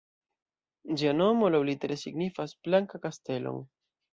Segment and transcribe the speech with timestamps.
[1.01, 3.63] Ĝia nomo laŭlitere signifas "Blanka Kastelo"-n.